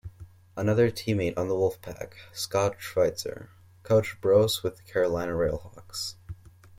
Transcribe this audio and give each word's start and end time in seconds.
Another 0.57 0.89
teammate 0.89 1.37
on 1.37 1.47
the 1.47 1.53
Wolfpack, 1.53 2.13
Scott 2.33 2.77
Schweitzer, 2.79 3.51
coached 3.83 4.19
Brose 4.19 4.63
with 4.63 4.77
the 4.77 4.81
Carolina 4.81 5.33
RailHawks. 5.33 6.15